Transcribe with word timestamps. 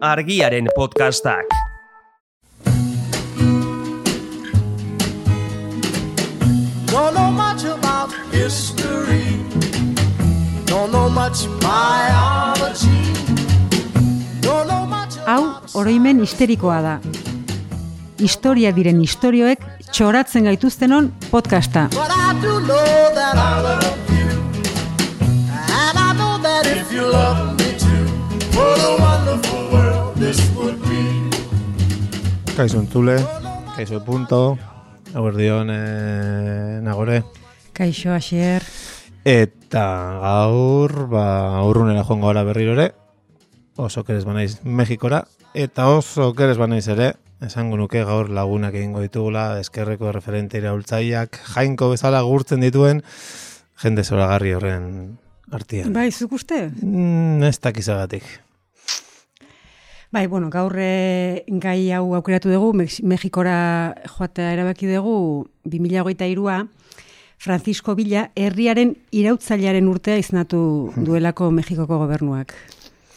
argiaren 0.00 0.68
podcastak. 0.76 1.46
Don't 6.86 7.14
know 7.14 7.30
much 7.30 7.64
about 7.64 8.12
history. 8.32 9.24
Don't 10.66 10.92
know 10.92 11.08
much 11.08 11.46
biology. 11.60 13.12
Don't 14.40 14.66
know 14.68 14.86
much 14.86 15.18
Hau, 15.26 15.60
oroimen 15.74 16.20
histerikoa 16.20 16.82
da. 16.82 16.98
Historia 18.18 18.72
diren 18.74 19.02
istorioek 19.02 19.62
txoratzen 19.90 20.48
gaituztenon 20.48 21.12
podcasta. 21.30 21.88
But 21.94 22.10
I 22.10 22.34
do 22.42 22.60
know 22.60 23.14
that 23.14 23.36
I 23.36 23.62
love 23.62 23.98
you. 24.10 24.30
And 25.68 25.98
I 25.98 26.12
know 26.14 26.38
that 26.42 26.66
if 26.66 26.92
you 26.92 27.06
love 27.12 27.47
Kaixo 32.52 32.82
entzule, 32.82 33.14
kaixo 33.72 34.04
punto, 34.04 34.58
aguerdion 35.16 35.70
eh, 35.72 36.80
nagore. 36.84 37.22
Kaixo, 37.72 38.12
Asier. 38.12 38.60
Eta 39.24 39.84
gaur, 40.20 41.06
ba, 41.08 41.62
urrunera 41.64 42.02
joango 42.04 42.28
gara 42.28 42.42
berriro 42.44 42.74
ere, 42.76 42.90
oso 43.80 44.04
keres 44.04 44.26
banaiz 44.28 44.58
Mexikora, 44.64 45.22
eta 45.54 45.86
oso 45.94 46.34
keres 46.36 46.58
banaiz 46.60 46.84
ere, 46.92 47.14
esango 47.40 47.78
nuke 47.80 48.02
gaur 48.04 48.28
lagunak 48.28 48.76
egingo 48.76 49.00
ditugula, 49.00 49.46
eskerreko 49.62 50.12
referente 50.12 50.60
iraultzaiak, 50.60 51.40
jainko 51.54 51.88
bezala 51.94 52.20
gurtzen 52.26 52.60
dituen, 52.66 53.00
jende 53.80 54.04
zoragarri 54.04 54.52
horren 54.58 54.92
artian. 55.56 55.96
Bai, 55.96 56.10
zuk 56.12 56.36
uste? 56.36 56.66
Mm, 56.82 57.48
ez 57.48 57.56
dakizagatik. 57.64 58.28
Bai, 60.10 60.26
bueno, 60.26 60.48
gaur 60.48 60.72
eh, 60.80 61.44
gai 61.48 61.90
hau 61.92 62.14
aukeratu 62.16 62.48
dugu, 62.48 62.72
Mex- 62.72 63.02
Mexikora 63.04 63.94
joatea 64.16 64.54
erabaki 64.54 64.86
dugu, 64.88 65.48
2008a, 65.68 66.62
Francisco 67.38 67.94
Villa 67.94 68.30
herriaren 68.34 68.96
irautzailearen 69.14 69.86
urtea 69.86 70.16
iznatu 70.18 70.92
duelako 70.96 71.50
Mexikoko 71.52 71.98
gobernuak. 72.00 72.54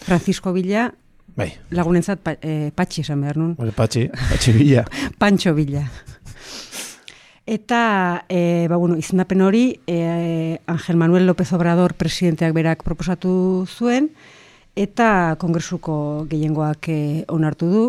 Francisco 0.04 0.52
Villa 0.54 0.92
Bai, 1.38 1.54
lagunentzat 1.72 2.20
pa, 2.20 2.34
eh, 2.44 2.74
patxi 2.76 3.02
esan 3.06 3.22
behar 3.24 3.38
nun. 3.40 3.56
hori 3.58 3.72
patxi, 3.72 4.10
patxi 4.12 4.52
bila. 4.52 4.84
Pancho 5.22 5.54
Villa. 5.56 5.86
Eta, 7.48 8.26
e, 8.30 8.68
ba, 8.70 8.76
bueno, 8.78 8.98
izendapen 9.00 9.42
hori, 9.42 9.80
e, 9.88 10.60
Angel 10.68 10.96
Manuel 10.98 11.26
López 11.26 11.52
Obrador 11.54 11.96
presidenteak 11.96 12.54
berak 12.54 12.84
proposatu 12.84 13.66
zuen, 13.68 14.12
eta 14.76 15.36
kongresuko 15.40 16.26
gehiengoak 16.32 16.90
e, 16.90 17.00
onartu 17.30 17.70
du, 17.72 17.86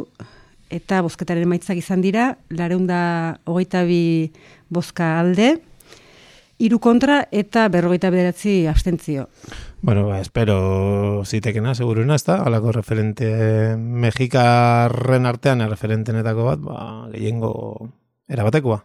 eta 0.73 1.03
bozketaren 1.05 1.47
emaitzak 1.47 1.79
izan 1.79 2.03
dira, 2.05 2.33
lareunda 2.51 3.39
hogeita 3.45 3.85
bi 3.89 4.33
bozka 4.73 5.19
alde, 5.21 5.57
hiru 6.63 6.79
kontra 6.79 7.23
eta 7.35 7.67
berrogeita 7.73 8.11
bederatzi 8.15 8.67
abstentzio. 8.71 9.27
Bueno, 9.83 10.07
ba, 10.07 10.21
espero 10.23 11.25
zitekena, 11.27 11.75
seguruna, 11.75 12.15
ez 12.15 12.25
da? 12.25 12.39
Alako 12.47 12.73
referente 12.77 13.33
mexikarren 13.77 15.27
artean, 15.27 15.65
referentenetako 15.69 16.47
bat, 16.47 16.63
ba, 16.63 16.79
gehiengo 17.11 17.53
erabatekoa. 18.31 18.85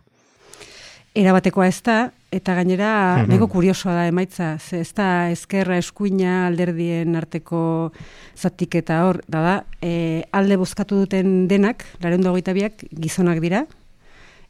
Erabatekoa 1.17 1.65
ez 1.67 1.79
da, 1.81 2.11
eta 2.31 2.53
gainera 2.53 3.23
Mhm. 3.23 3.31
neko 3.31 3.47
kuriosoa 3.47 3.93
da 3.95 4.07
emaitza, 4.07 4.57
ze 4.59 4.81
ez 4.81 4.93
da 4.93 5.29
ezkerra 5.31 5.77
eskuina 5.77 6.45
alderdien 6.47 7.15
arteko 7.15 7.91
zatiketa 8.37 8.99
hor, 9.07 9.21
da 9.27 9.41
da, 9.41 9.55
e, 9.81 10.23
alde 10.31 10.57
bozkatu 10.57 10.95
duten 10.99 11.47
denak, 11.47 11.85
laren 12.03 12.25
hogeita 12.25 12.53
biak, 12.53 12.83
gizonak 12.91 13.39
dira, 13.41 13.65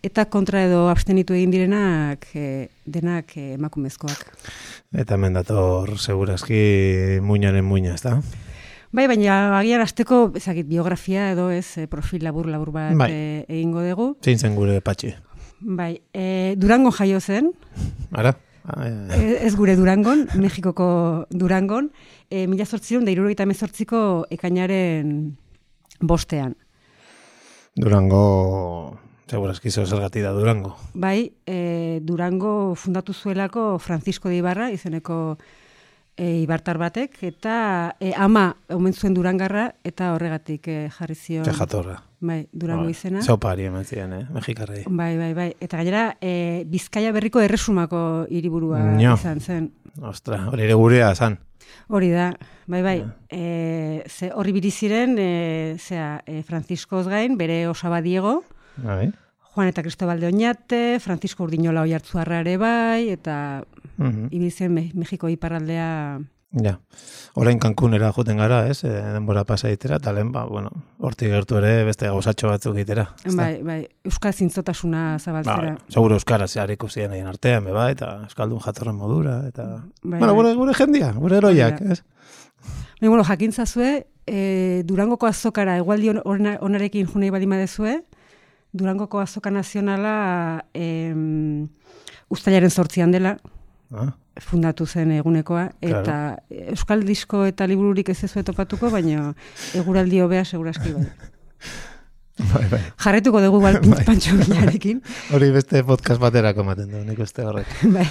eta 0.03 0.25
kontra 0.25 0.63
edo 0.65 0.89
abstenitu 0.89 1.33
egin 1.33 1.51
direnak 1.51 2.27
e, 2.35 2.67
denak 2.85 3.37
e, 3.37 3.53
emakumezkoak. 3.53 4.25
Eta 4.93 5.13
hemen 5.15 5.33
dator, 5.33 5.97
segurazki, 5.97 7.19
muñaren 7.21 7.63
muña, 7.63 7.93
ez 7.95 8.01
da? 8.01 8.21
Bai, 8.91 9.07
baina 9.07 9.57
agian 9.59 9.81
azteko, 9.81 10.31
ezakit, 10.35 10.67
biografia 10.67 11.31
edo 11.31 11.49
ez, 11.51 11.77
e, 11.77 11.87
profil 11.87 12.23
labur-labur 12.23 12.71
bat 12.71 12.93
Bai. 12.95 13.11
e, 13.11 13.45
egingo 13.47 13.83
dugu. 13.83 14.17
Zein 14.23 14.37
zen 14.39 14.55
gure 14.55 14.81
patxi. 14.81 15.13
Bai, 15.59 16.01
e, 16.13 16.55
Durango 16.57 16.91
jaio 16.91 17.19
zen, 17.19 17.51
Ara? 18.11 18.35
Eh, 18.67 19.39
Ez 19.47 19.55
gure 19.55 19.75
Durangon, 19.75 20.27
Mexikoko 20.35 21.25
Durangon, 21.31 21.91
e, 22.29 22.47
mila 22.47 22.65
zortziron 22.65 23.05
da 23.05 23.11
irurogeita 23.13 23.45
emezortziko 23.47 24.27
ekainaren 24.29 25.37
bostean. 26.01 26.57
Durango, 27.77 28.97
segurazki 29.29 29.71
zeo 29.71 29.85
zergati 29.85 30.21
da 30.21 30.33
Durango. 30.35 30.75
Bai, 30.93 31.31
e, 31.45 31.99
Durango 32.03 32.75
fundatu 32.75 33.13
zuelako 33.13 33.79
Francisco 33.79 34.29
de 34.29 34.37
Ibarra, 34.41 34.69
izeneko 34.71 35.37
e, 36.17 36.41
ibartar 36.41 36.79
batek, 36.81 37.15
eta 37.29 37.95
e, 38.01 38.11
ama 38.17 38.49
omen 38.73 38.93
zuen 38.93 39.15
Durangarra, 39.15 39.69
eta 39.87 40.11
horregatik 40.15 40.67
e, 40.67 40.77
jarri 40.91 41.15
zion. 41.15 41.45
Ze 41.45 41.53
jatorra. 41.53 42.01
Bai, 42.19 42.47
Durango 42.51 42.89
izena. 42.89 43.21
Zopari 43.21 43.67
hemen 43.69 43.85
ziren, 43.85 44.13
eh? 44.17 44.23
Mexikarrei. 44.33 44.83
Bai, 44.89 45.11
bai, 45.19 45.33
bai. 45.37 45.51
Eta 45.61 45.77
gainera, 45.77 46.17
e, 46.19 46.65
Bizkaia 46.67 47.13
berriko 47.13 47.43
erresumako 47.43 48.01
hiriburua 48.29 48.81
izan 48.97 49.39
zen. 49.39 49.71
Ostra, 50.01 50.47
hori 50.49 50.65
ere 50.65 50.73
gurea 50.77 51.13
zan. 51.15 51.37
Hori 51.87 52.09
da, 52.11 52.31
bai, 52.65 52.81
bai. 52.81 52.97
Ja. 53.03 53.13
E, 53.29 54.03
ze 54.09 54.31
horri 54.33 54.55
biri 54.57 54.71
ziren, 54.71 55.15
e, 55.21 55.77
zera, 55.77 56.23
e, 56.25 56.41
Franciscoz 56.43 57.05
gain, 57.07 57.37
bere 57.37 57.67
osaba 57.69 58.01
Diego, 58.01 58.41
Bai. 58.77 59.11
Juan 59.57 59.67
eta 59.67 59.81
Cristobal 59.81 60.19
de 60.19 60.27
Oñate, 60.27 60.99
Francisco 60.99 61.43
Urdinola 61.43 61.81
oiartzuarra 61.81 62.43
ere 62.43 62.57
bai, 62.61 63.09
eta 63.09 63.65
Mhm. 63.97 64.27
ibil 64.31 64.51
zen 64.51 64.73
Me 64.73 64.91
Mexiko 64.93 65.29
iparraldea, 65.29 66.19
Ja. 66.51 66.79
Orain 67.35 67.59
Cancunera 67.59 68.13
joten 68.13 68.37
gara, 68.37 68.69
ez? 68.69 68.81
E, 68.85 68.87
denbora 68.87 69.43
pasa 69.43 69.67
ditera, 69.67 69.97
eta 69.97 70.13
lehen, 70.13 70.31
ba, 70.31 70.45
bueno, 70.45 70.69
hortik 70.97 71.27
gertu 71.29 71.57
ere 71.57 71.83
beste 71.83 72.07
gauzatxo 72.07 72.47
batzuk 72.47 72.73
da? 72.87 73.03
bai, 73.35 73.61
bai, 73.61 73.87
euskal 74.05 74.31
zintzotasuna 74.33 75.17
Ba, 75.17 75.19
zabaltzera. 75.19 75.77
seguro 75.89 76.15
euskara 76.15 76.47
zear 76.47 76.71
ikusien 76.71 77.11
egin 77.11 77.27
artean, 77.27 77.65
be 77.65 77.71
bai, 77.73 77.91
eta 77.91 78.21
euskaldun 78.23 78.59
jatorren 78.63 78.95
modura, 78.95 79.45
eta... 79.45 79.83
Bai, 80.03 80.19
bueno, 80.21 80.27
bai. 80.27 80.35
gure, 80.35 80.53
gure 80.55 80.73
jendia, 80.73 81.11
gure 81.11 81.37
eroiak, 81.37 81.81
ez? 81.81 82.03
Baina, 83.01 83.09
bueno, 83.09 83.23
jakintzazue, 83.25 84.07
e, 84.25 84.83
Durangoko 84.85 85.27
azokara, 85.27 85.75
egualdi 85.77 86.09
on- 86.15 86.21
ona- 86.23 86.57
onarekin 86.61 87.07
junei 87.07 87.29
badima 87.29 87.57
dezue, 87.57 88.05
Durangoko 88.71 89.19
azoka 89.19 89.51
nazionala 89.51 90.65
em, 90.73 91.67
ustailaren 92.29 92.69
sortzian 92.71 93.11
dela, 93.11 93.37
Ah, 93.95 94.11
fundatu 94.43 94.85
zen 94.85 95.11
egunekoa, 95.15 95.69
eta 95.81 96.37
euskal 96.73 97.05
disko 97.07 97.45
eta 97.47 97.67
libururik 97.69 98.09
ez 98.11 98.17
ezue 98.27 98.43
topatuko, 98.43 98.89
baina 98.91 99.33
eguraldi 99.79 100.19
hobea 100.21 100.43
seguraski 100.45 100.91
bai. 100.97 101.05
bai, 102.51 102.65
bai. 102.73 102.81
Jarretuko 103.05 103.41
dugu 103.41 103.61
Bai. 103.65 103.73
pantxo 104.05 104.35
bilarekin. 104.41 105.01
Hori 105.33 105.51
beste 105.55 105.83
podcast 105.87 106.21
baterako 106.21 106.65
ematen 106.67 106.91
du, 106.91 107.03
nik 107.07 107.19
uste 107.23 107.47
horrek. 107.47 107.71
bai. 107.95 108.05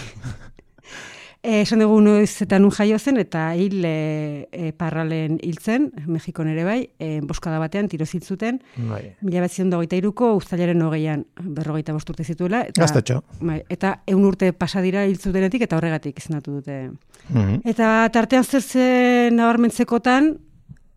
Esan 1.47 1.79
dugu 1.79 2.01
noiz 2.03 2.43
eta 2.43 2.59
nun 2.59 2.73
jaio 2.75 2.97
zen, 2.99 3.21
eta 3.23 3.53
hil 3.55 3.85
e, 3.87 4.49
e, 4.51 4.73
parralen 4.75 5.37
hiltzen, 5.47 5.93
Mexikon 6.11 6.49
ere 6.51 6.65
bai, 6.67 6.79
e, 6.99 7.21
boskada 7.23 7.61
batean 7.63 7.87
tiro 7.87 8.03
ziltzuten, 8.03 8.59
Bai. 8.89 9.13
mila 9.23 9.45
bat 9.45 9.55
zion 9.55 9.71
dagoita 9.71 9.95
iruko 9.95 10.33
ustailaren 10.41 10.83
hogeian, 10.83 11.23
berrogeita 11.39 11.95
bost 11.95 12.11
urte 12.11 12.27
zituela, 12.27 12.65
eta, 12.67 12.83
Gaztetxo. 12.83 13.21
bai, 13.39 13.61
eta 13.71 14.01
eun 14.11 14.25
urte 14.27 14.51
pasa 14.59 14.83
dira 14.83 15.05
hiltzutenetik, 15.07 15.63
eta 15.69 15.79
horregatik 15.79 16.19
izendatu 16.19 16.57
dute. 16.59 16.91
Mhm. 17.29 17.63
Eta 17.65 18.09
tartean 18.11 18.43
zer 18.43 18.63
zen 18.67 19.39
nabarmentzekotan, 19.39 20.33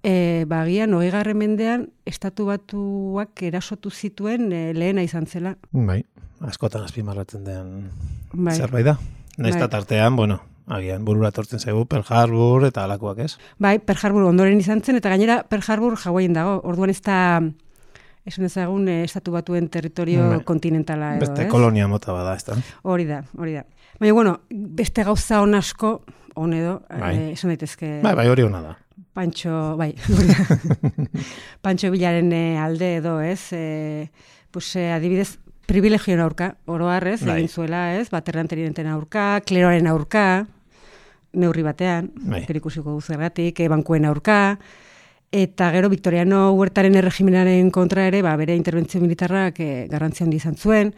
e, 0.02 0.46
bagian, 0.50 0.98
hogei 0.98 1.12
garren 1.14 1.38
mendean, 1.38 1.92
estatu 2.10 2.50
batuak 2.50 3.46
erasotu 3.46 3.94
zituen 3.94 4.50
e, 4.52 4.74
lehena 4.74 5.06
izan 5.06 5.30
zela. 5.30 5.54
Bai, 5.72 6.02
askotan 6.42 6.90
azpimarratzen 6.90 7.46
den 7.46 7.90
Bai. 8.34 8.58
zerbait 8.58 8.86
da. 8.90 8.98
Naiz 9.40 9.56
Bai. 9.56 9.70
tartean, 9.72 10.16
bueno, 10.20 10.42
agian 10.68 11.06
burura 11.08 11.32
tortzen 11.32 11.60
zaigu 11.64 11.86
Pearl 11.90 12.04
Harbor 12.10 12.66
eta 12.68 12.84
alakoak, 12.84 13.20
ez? 13.24 13.38
Bai, 13.58 13.78
Pearl 13.80 14.04
Harbor 14.04 14.28
ondoren 14.30 14.60
izan 14.60 14.84
zen, 14.84 15.00
eta 15.00 15.10
gainera 15.10 15.42
Pearl 15.50 15.64
Harbor 15.68 15.96
Hawaien 16.04 16.36
dago. 16.36 16.60
Orduan 16.68 16.92
ez 16.92 17.00
da, 17.06 17.40
esan 18.28 18.46
ezagun, 18.50 18.88
eh, 18.92 19.04
estatu 19.08 19.32
batuen 19.34 19.70
territorio 19.72 20.28
Bai. 20.36 20.44
kontinentala 20.44 21.16
edo, 21.16 21.26
Beste 21.26 21.48
ez? 21.48 21.50
kolonia 21.52 21.88
mota 21.88 22.14
bada, 22.14 22.36
ez 22.36 22.44
da? 22.46 22.60
Hori 22.84 23.08
da, 23.10 23.24
hori 23.38 23.56
da. 23.58 23.66
Baina, 24.00 24.14
bueno, 24.14 24.36
beste 24.52 25.04
gauza 25.08 25.42
on 25.42 25.56
asko, 25.56 26.02
on 26.36 26.54
edo, 26.54 26.82
Bai. 26.90 27.16
eh, 27.16 27.32
esan 27.32 27.50
daitezke... 27.56 28.02
Bai, 28.04 28.14
bai, 28.16 28.28
hori 28.30 28.44
hona 28.44 28.62
da. 28.62 28.76
Pantxo, 29.16 29.76
bai. 29.80 29.94
Pantxo 31.64 31.90
Bilaren 31.92 32.32
eh, 32.34 32.58
alde 32.60 32.98
edo, 32.98 33.20
ez? 33.22 33.54
E, 33.54 34.12
pues, 34.52 34.76
eh, 34.76 34.92
adibidez, 34.94 35.40
privilegioen 35.70 36.20
aurka, 36.26 36.54
oroar, 36.66 37.06
ez? 37.14 37.22
Bai. 37.22 37.38
Egin 37.40 37.50
zuela, 37.54 37.86
ez? 37.96 38.10
Baterranterienten 38.10 38.90
aurka, 38.90 39.32
kleroaren 39.46 39.88
aurka, 39.88 40.26
neurri 41.38 41.64
batean, 41.64 42.10
Bai. 42.26 42.44
gero 42.48 42.64
ikusiko 42.64 42.98
du 42.98 43.02
zergatik, 43.06 43.60
eh, 43.62 43.70
bankuen 43.70 44.10
aurka, 44.10 44.58
Eta 45.32 45.70
gero 45.72 45.90
Victoriano 45.90 46.54
Huertaren 46.58 46.96
erregimenaren 46.98 47.70
kontra 47.70 48.08
ere, 48.10 48.24
ba, 48.26 48.34
bere 48.36 48.56
interbentzio 48.58 48.98
militarrak 48.98 49.60
e, 49.62 49.86
garrantzia 49.92 50.26
handi 50.26 50.40
izan 50.42 50.56
zuen, 50.58 50.90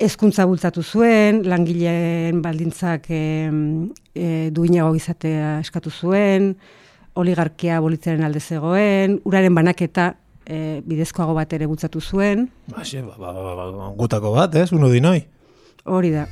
hezkuntza 0.00 0.46
bultzatu 0.48 0.80
zuen, 0.82 1.42
langileen 1.44 2.40
baldintzak 2.40 3.10
e, 3.12 3.20
e, 4.16 4.28
duinago 4.56 4.94
izatea 4.96 5.58
eskatu 5.60 5.92
zuen, 5.92 6.54
oligarkia 7.12 7.82
bolitzaren 7.84 8.24
alde 8.24 8.40
zegoen, 8.40 9.18
uraren 9.28 9.54
banaketa 9.54 10.14
e, 10.46 10.82
bidezkoago 10.84 11.34
bat 11.34 11.52
ere 11.52 11.66
bultzatu 11.66 12.00
zuen, 12.00 12.48
Ba, 12.68 12.82
xe, 12.84 13.02
ba, 13.02 13.14
ba, 13.18 13.32
ba, 13.32 13.70
ba, 13.72 13.88
gutako 13.96 14.32
bat, 14.36 14.54
ez? 14.54 14.72
Uno 14.72 14.88
dinoi. 14.88 15.24
hori 15.84 16.10
da. 16.10 16.26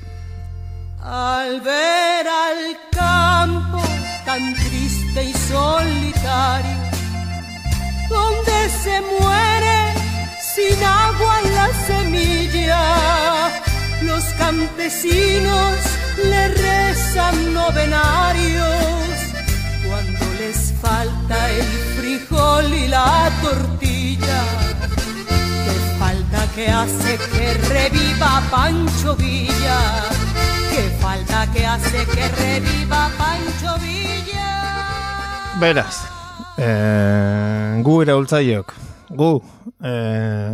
Al 1.03 1.61
ver 1.61 2.27
al 2.29 2.77
campo 2.93 3.81
tan 4.27 4.55
triste 4.55 5.25
y 5.25 5.33
solitario, 5.33 6.79
donde 8.09 8.69
se 8.83 9.01
muere 9.01 9.79
sin 10.55 10.85
agua 10.85 11.41
la 11.55 11.69
semilla, 11.87 12.83
los 14.03 14.25
campesinos 14.39 15.77
le 16.23 16.49
rezan 16.49 17.55
novenarios 17.55 19.17
cuando 19.89 20.25
les 20.39 20.73
falta 20.81 21.51
el 21.51 21.65
frijol 21.97 22.73
y 22.73 22.89
la 22.89 23.30
tortilla. 23.42 24.40
Qué 25.64 25.76
falta 25.98 26.46
que 26.54 26.69
hace 26.69 27.19
que 27.32 27.54
reviva 27.69 28.42
Pancho 28.50 29.16
Villa. 29.16 29.81
Qué 30.70 30.90
falta 31.00 31.50
que 31.52 31.66
hace 31.66 32.06
que 32.06 32.28
reviva 32.28 33.10
Pancho 33.19 33.78
Villa. 33.81 34.48
Beraz, 35.60 36.06
e, 36.56 37.82
gu 37.82 38.02
iraultzaiok, 38.02 38.72
gu 39.10 39.31
e, 39.82 39.92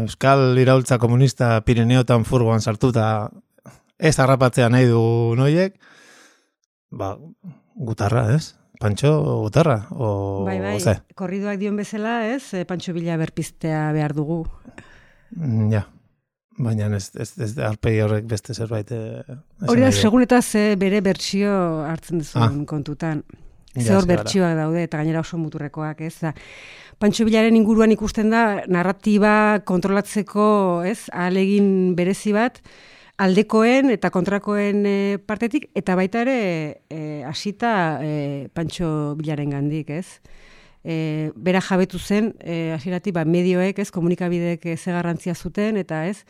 Euskal 0.02 0.58
Iraultza 0.58 0.98
Komunista 0.98 1.60
Pirineotan 1.62 2.24
furgoan 2.24 2.60
sartuta 2.60 3.30
ez 3.98 4.18
harrapatzea 4.18 4.68
nahi 4.68 4.88
du 4.90 5.34
noiek, 5.38 5.76
ba, 6.90 7.16
gutarra, 7.76 8.32
ez? 8.34 8.55
Pantxo, 8.80 9.40
gutarra, 9.42 9.86
o, 9.90 10.44
bai, 10.44 10.58
bai, 10.60 10.78
ze? 10.80 10.98
korridoak 11.16 11.58
dion 11.58 11.76
bezala, 11.76 12.26
ez, 12.28 12.52
e, 12.54 12.64
Pantxo 12.68 12.92
Bila 12.92 13.16
berpiztea 13.16 13.90
behar 13.96 14.12
dugu. 14.14 14.42
Mm, 15.36 15.70
Ja, 15.72 15.86
baina 16.58 16.86
ez, 16.96 17.10
ez, 17.20 17.32
ez 17.40 17.50
arpegi 17.58 18.00
horrek 18.04 18.24
beste 18.28 18.54
zerbait 18.54 18.90
eh, 18.92 19.22
Hori 19.68 19.82
da, 19.82 19.90
segun 19.92 20.22
eta 20.24 20.42
ze 20.42 20.76
bere 20.80 21.00
bertsio 21.04 21.50
hartzen 21.88 22.18
duzun 22.22 22.42
Ah. 22.42 22.52
kontutan. 22.66 23.24
Ze 23.76 23.92
hor 23.92 24.06
bertsioak 24.08 24.54
daude, 24.56 24.82
eta 24.86 24.96
gainera 24.96 25.20
oso 25.20 25.36
muturrekoak, 25.36 26.00
ez 26.00 26.14
da. 26.22 26.30
Pantxo 26.98 27.26
Bilaren 27.28 27.56
inguruan 27.58 27.92
ikusten 27.92 28.30
da, 28.32 28.62
narratiba 28.72 29.60
kontrolatzeko, 29.68 30.82
ez, 30.88 31.10
ahalegin 31.12 31.94
berezi 31.94 32.32
bat, 32.32 32.62
aldekoen 33.16 33.90
eta 33.94 34.10
kontrakoen 34.12 34.82
e, 34.86 34.96
partetik, 35.24 35.70
eta 35.78 35.96
baita 35.96 36.22
ere 36.26 36.38
e, 36.92 37.22
hasita 37.24 37.70
e, 38.04 38.48
Pantxo 38.52 39.16
Bilaren 39.16 39.54
gandik, 39.54 39.90
ez? 39.90 40.20
E, 40.84 41.32
bera 41.34 41.62
jabetu 41.64 41.98
zen, 41.98 42.34
e, 42.40 42.72
hasieratik 42.76 43.16
ba, 43.16 43.24
medioek, 43.24 43.78
ez, 43.80 43.90
komunikabideek 43.90 44.66
e, 44.68 44.76
ze 44.76 44.92
garrantzia 44.92 45.34
zuten, 45.34 45.80
eta 45.80 46.04
ez, 46.06 46.24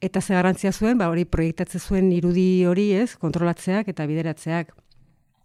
eta 0.00 0.22
ze 0.22 0.34
garrantzia 0.34 0.72
zuen, 0.72 0.96
ba, 0.98 1.10
hori 1.12 1.26
proiektatze 1.28 1.78
zuen 1.78 2.08
irudi 2.12 2.64
hori, 2.66 2.90
ez, 2.96 3.14
kontrolatzeak 3.20 3.92
eta 3.92 4.06
bideratzeak. 4.08 4.72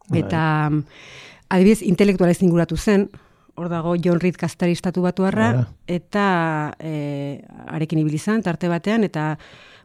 Bai. 0.08 0.24
Eta, 0.24 0.46
adibidez, 1.52 1.82
intelektualez 1.84 2.40
inguratu 2.42 2.80
zen, 2.80 3.10
hor 3.60 3.68
dago 3.70 3.98
John 4.00 4.22
Reed 4.24 4.40
kastari 4.40 4.74
estatu 4.74 5.04
batuarra, 5.04 5.68
eta 5.92 6.26
e, 6.80 7.42
arekin 7.68 8.00
ibili 8.00 8.18
zen, 8.18 8.42
tarte 8.42 8.72
batean, 8.72 9.04
eta 9.04 9.36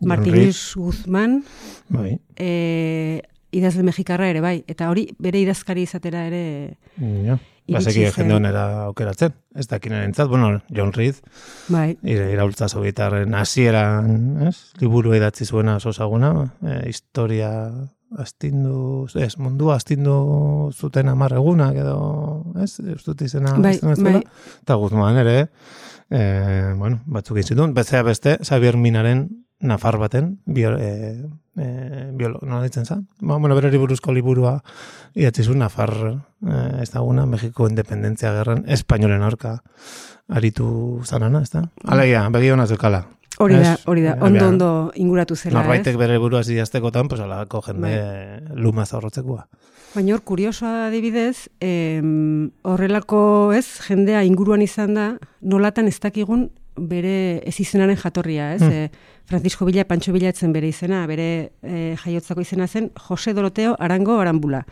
Luis 0.01 0.75
Guzman, 0.77 1.43
Bai, 1.89 2.19
e, 2.37 3.23
idazle 3.57 3.85
mexikarra 3.87 4.29
ere 4.29 4.43
bai, 4.45 4.57
eta 4.69 4.91
hori 4.91 5.07
bere 5.23 5.41
idazkari 5.41 5.87
izatera 5.87 6.27
ere, 6.29 6.77
ja. 7.27 7.39
Baseki 7.67 8.05
jende 8.15 8.37
honera 8.37 8.63
aukeratzen. 8.85 9.33
Ez 9.59 9.67
dakinen 9.67 10.05
entzat, 10.07 10.29
bueno, 10.31 10.61
John 10.71 10.93
Reed, 10.95 11.19
bai, 11.73 11.97
ira, 12.07 12.29
iraultza 12.31 12.69
sovietarren 12.69 13.35
hasieran, 13.35 14.47
ez? 14.47 14.55
Liburu 14.79 15.17
idatzi 15.17 15.49
zuena 15.49 15.79
oso 15.81 15.91
ezaguna, 15.91 16.31
e, 16.63 16.79
historia 16.93 17.51
astindu, 18.23 19.09
ez, 19.19 19.33
mundua 19.43 19.81
astindu 19.81 20.15
zuten 20.71 21.11
hamar 21.11 21.35
egunak 21.41 21.75
edo, 21.83 21.97
ez? 22.63 22.77
Ez 22.79 23.03
dut 23.03 23.27
izena 23.27 23.57
Bai, 23.59 23.75
ez 23.81 23.99
bai. 23.99 24.21
Eta 24.63 24.79
Guzman 24.79 25.19
ere, 25.25 25.37
e, 26.07 26.23
bueno, 26.79 27.01
batzuk 27.19 27.41
egin 27.41 27.57
zituen, 27.57 27.75
bezea 27.75 28.05
beste, 28.07 28.39
Xavier 28.47 28.79
Minaren 28.79 29.27
nafar 29.61 29.97
baten, 29.99 30.39
bio, 30.45 30.77
e, 30.79 31.25
e, 31.57 31.67
biolo, 32.13 32.39
no 32.43 32.63
ditzen 32.63 32.85
za? 32.85 32.99
Ba, 33.21 33.39
bueno, 33.39 33.55
berari 33.57 33.79
buruzko 33.79 34.13
liburua 34.13 34.61
idatzi 35.15 35.43
zuen 35.45 35.59
nafar 35.65 35.93
e, 36.13 36.83
ezaguna, 36.83 37.25
Mexiko 37.27 37.69
independentzia 37.69 38.33
gerran, 38.37 38.65
espainolen 38.69 39.23
aurka 39.23 39.63
aritu 40.29 41.01
zanana, 41.05 41.43
ez 41.43 41.51
da? 41.51 41.65
Alegia, 41.85 42.29
begi 42.35 42.51
hona 42.51 42.67
zukala. 42.67 43.07
hori 43.39 43.55
da, 43.55 43.73
Ez? 43.75 43.81
hori 43.87 44.01
da, 44.03 44.11
Eh, 44.15 44.23
ondo 44.23 44.27
abian, 44.27 44.47
ondo 44.49 44.93
inguratu 44.97 45.37
zela, 45.37 45.61
Norbaitek 45.61 45.93
ez? 45.95 45.99
bere 45.99 46.19
buruaz 46.19 46.49
idaztekotan, 46.49 47.09
pues 47.09 47.21
alako 47.21 47.61
jende 47.67 48.41
luma 48.55 48.87
zorrotzekoa. 48.87 49.47
Baina 49.95 50.15
hor, 50.15 50.23
kuriosoa 50.23 50.87
adibidez, 50.87 51.49
em, 51.61 52.51
horrelako 52.63 53.53
ez, 53.53 53.67
jendea 53.89 54.25
inguruan 54.25 54.63
izan 54.63 54.95
da, 54.95 55.19
nolatan 55.41 55.87
ez 55.87 55.99
dakigun 56.01 56.51
bere 56.77 57.43
ez 57.47 57.55
izenaren 57.61 57.97
jatorria, 57.97 58.53
ez? 58.55 58.63
E, 58.63 58.91
Francisco 59.27 59.67
Villa, 59.67 59.85
Pancho 59.85 60.13
Villa 60.13 60.31
etzen 60.31 60.53
bere 60.53 60.69
izena, 60.69 61.05
bere 61.07 61.53
e, 61.63 61.97
jaiotzako 62.03 62.45
izena 62.45 62.69
zen 62.69 62.91
Jose 63.09 63.35
Doroteo 63.35 63.77
Arango 63.79 64.21
Arambula. 64.21 64.65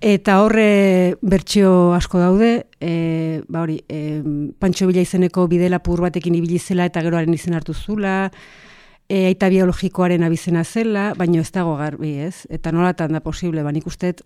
Eta 0.00 0.38
horre 0.44 1.16
bertsio 1.20 1.92
asko 1.96 2.20
daude, 2.22 2.68
e, 2.80 3.42
ba 3.48 3.64
hori, 3.66 3.80
e, 3.90 4.22
Pancho 4.58 4.86
Villa 4.86 5.02
izeneko 5.02 5.48
bidelapur 5.50 6.00
batekin 6.06 6.38
ibili 6.38 6.58
zela 6.58 6.86
eta 6.86 7.02
geroaren 7.02 7.34
izen 7.34 7.58
hartu 7.58 7.74
zula, 7.74 8.30
e, 9.08 9.26
aita 9.26 9.48
biologikoaren 9.50 10.22
abizena 10.22 10.62
zela, 10.64 11.12
baino 11.18 11.42
ez 11.42 11.50
dago 11.50 11.76
garbi, 11.76 12.14
ez? 12.28 12.46
Eta 12.48 12.72
nolatan 12.72 13.16
da 13.16 13.20
posible, 13.24 13.64
ba 13.66 13.72
nik 13.74 13.86
usteet 13.90 14.22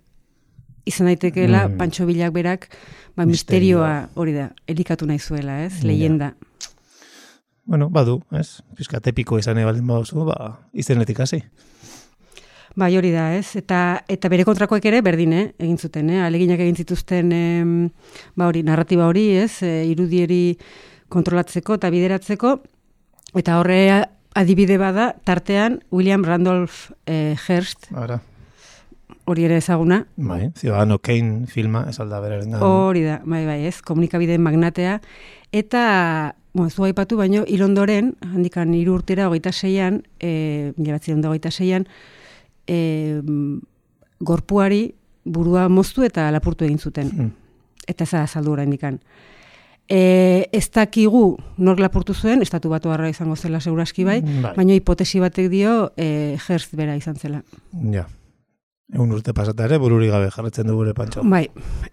izan 0.84 1.06
daitekeela 1.06 1.68
Mm. 1.68 1.76
Pancho 1.78 2.06
Villak 2.06 2.32
berak 2.32 2.68
ba, 3.16 3.26
Misterioa. 3.26 4.08
hori 4.14 4.32
da, 4.32 4.50
elikatu 4.66 5.06
nahi 5.06 5.18
zuela, 5.18 5.64
ez? 5.64 5.80
Ja. 5.80 5.86
Leyenda. 5.86 6.34
Bueno, 7.64 7.88
badu, 7.90 8.22
ez? 8.32 8.60
Piskat 8.76 9.06
epiko 9.06 9.38
izan 9.38 9.54
nahi 9.54 9.64
baldin 9.64 9.86
baduzu, 9.86 10.24
ba, 10.26 10.58
izenetik 10.72 11.20
hasi. 11.20 11.42
Bai, 12.74 12.96
hori 12.96 13.10
da, 13.12 13.34
ez? 13.36 13.54
Eta, 13.56 14.02
eta 14.08 14.28
bere 14.32 14.44
kontrakoek 14.48 14.84
ere 14.88 15.02
berdin, 15.04 15.32
eh? 15.36 15.44
egin 15.60 15.76
zuten, 15.78 16.08
eh? 16.10 16.22
aleginak 16.24 16.58
egin 16.64 16.76
zituzten 16.80 17.32
em, 17.36 17.90
ba 18.34 18.48
hori, 18.48 18.62
narratiba 18.64 19.06
hori, 19.06 19.28
ez? 19.36 19.62
E, 19.62 19.84
irudieri 19.90 20.56
kontrolatzeko 21.12 21.76
eta 21.76 21.90
bideratzeko, 21.92 22.54
eta 23.36 23.58
horre 23.60 23.82
adibide 24.34 24.78
bada, 24.80 25.10
tartean 25.28 25.82
William 25.92 26.24
Randolph 26.24 26.90
eh, 27.04 27.36
Hearst, 27.46 27.90
Ara, 27.92 28.22
hori 29.24 29.44
ere 29.44 29.56
ezaguna, 29.60 30.02
bai, 30.16 30.50
Ciudadano 30.58 30.98
Kane 30.98 31.46
filma, 31.46 31.86
ez 31.88 31.98
alda 32.00 32.20
beraren 32.20 32.50
da. 32.50 32.62
Hori 32.64 33.02
da, 33.06 33.20
bai, 33.24 33.44
bai, 33.46 33.60
ez, 33.66 33.80
komunikabideen 33.82 34.42
magnatea. 34.42 35.00
Eta, 35.52 36.34
bueno, 36.52 36.68
ez 36.68 36.76
du 36.76 36.86
aipatu, 36.86 37.18
baino, 37.20 37.44
hil 37.48 37.62
ondoren, 37.64 38.14
handikan 38.32 38.74
hiru 38.74 38.96
urtera, 38.98 39.28
hogeita 39.28 39.52
seian, 39.52 40.02
e, 40.20 40.72
mila 40.76 40.96
bat 40.98 41.04
ziren 41.04 41.24
hogeita 41.24 41.50
seian, 41.50 41.86
e, 42.66 43.20
gorpuari 44.20 44.94
burua 45.24 45.68
moztu 45.68 46.06
eta 46.06 46.30
lapurtu 46.34 46.66
egin 46.66 46.78
zuten. 46.78 47.12
Mm. 47.12 47.30
Eta 47.88 48.04
ez 48.04 48.10
da 48.10 48.22
azaldu 48.22 48.56
indikan. 48.62 48.98
E, 49.88 50.48
ez 50.52 50.70
dakigu 50.70 51.36
nork 51.58 51.80
lapurtu 51.80 52.14
zuen, 52.14 52.42
estatu 52.42 52.70
batu 52.70 52.90
harra 52.90 53.08
izango 53.08 53.36
zela 53.36 53.60
seguraski 53.60 54.04
bai, 54.04 54.20
Bai. 54.22 54.54
baina 54.56 54.74
hipotesi 54.74 55.20
batek 55.20 55.50
dio 55.50 55.92
e, 55.96 56.38
Hearst 56.38 56.74
bera 56.74 56.96
izan 56.96 57.16
zela. 57.16 57.42
Ja. 57.92 58.06
Egun 58.92 59.14
urte 59.16 59.32
pasata 59.32 59.64
ere, 59.64 59.78
bururi 59.80 60.10
gabe 60.12 60.28
jarretzen 60.34 60.68
du 60.68 60.74
gure 60.76 60.92
pantxo. 60.92 61.22
Bai, 61.24 61.46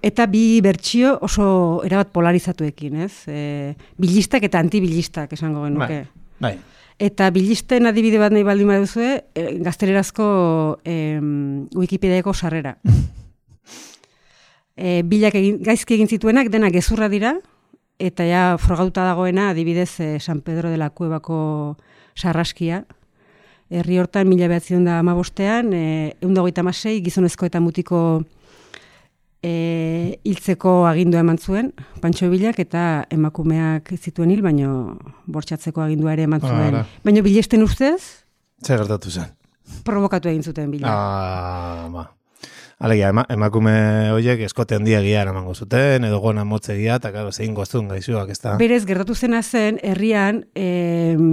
eta 0.03 0.25
bi 0.27 0.59
bertsio 0.63 1.13
oso 1.23 1.45
erabat 1.87 2.11
polarizatuekin, 2.11 2.97
ez? 3.05 3.13
E, 3.31 3.75
bilistak 3.95 4.43
eta 4.49 4.59
antibilistak 4.59 5.31
esango 5.37 5.63
genuke. 5.63 6.01
Bai. 6.43 6.57
Eta 6.99 7.29
bilisten 7.31 7.87
adibide 7.87 8.19
bat 8.19 8.35
nahi 8.35 8.43
baldin 8.43 8.67
baduzue, 8.67 9.13
e, 9.31 9.45
gaztelerazko 9.63 10.25
em, 10.83 11.69
Wikipediako 11.75 12.35
sarrera. 12.35 12.77
E, 14.79 15.01
bilak 15.03 15.33
egin, 15.35 15.57
gaizki 15.59 15.97
egin 15.97 16.07
zituenak 16.07 16.47
denak 16.53 16.71
gezurra 16.71 17.09
dira, 17.11 17.33
eta 17.99 18.23
ja 18.23 18.43
frogatuta 18.55 19.03
dagoena 19.03 19.49
adibidez 19.51 19.99
e, 19.99 20.05
San 20.23 20.39
Pedro 20.39 20.69
de 20.71 20.77
la 20.79 20.87
Cuevako 20.95 21.75
sarraskia, 22.15 22.85
herri 23.69 23.99
hortan 24.01 24.27
mila 24.29 24.49
behatzion 24.49 24.85
da 24.85 24.99
amabostean, 24.99 25.73
e, 25.73 26.15
eundagoita 26.21 26.63
masei, 26.65 26.99
gizonezko 27.05 27.45
eta 27.45 27.61
mutiko 27.61 28.01
e, 29.43 30.19
hiltzeko 30.23 30.85
agindua 30.89 31.23
eman 31.25 31.37
zuen, 31.37 31.73
Pantxo 32.01 32.29
Bilak, 32.31 32.59
eta 32.59 33.05
emakumeak 33.13 33.93
zituen 33.97 34.31
hil, 34.33 34.41
baino 34.45 34.97
bortxatzeko 35.27 35.85
agindua 35.85 36.15
ere 36.17 36.25
eman 36.27 36.41
zuen. 36.41 36.81
Baino 37.05 37.25
bilesten 37.25 37.63
ustez, 37.63 38.25
Zer 38.59 38.81
gertatu 38.81 39.11
zen? 39.11 39.29
provokatu 39.85 40.29
egin 40.29 40.43
zuten 40.43 40.71
bila. 40.71 40.89
Ah, 40.89 41.89
ba. 41.93 42.09
Alegia, 42.79 43.09
ema, 43.11 43.25
emakume 43.27 43.73
horiek 44.13 44.39
eskote 44.47 44.77
handia 44.77 45.01
gia 45.03 45.21
eramango 45.25 45.51
zuten, 45.53 46.05
edo 46.07 46.21
gona 46.23 46.45
motze 46.47 46.77
gia, 46.77 46.95
eta 46.95 47.11
karo, 47.11 47.33
zein 47.35 47.53
goztun 47.53 47.89
gaizuak, 47.91 48.31
ez 48.31 48.39
da? 48.39 48.55
Berez, 48.59 48.85
gertatu 48.87 49.15
zena 49.15 49.41
zen, 49.43 49.81
herrian, 49.83 50.45
e, 50.55 51.27